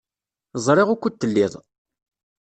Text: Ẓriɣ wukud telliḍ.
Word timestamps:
Ẓriɣ 0.65 0.87
wukud 0.91 1.15
telliḍ. 1.15 1.53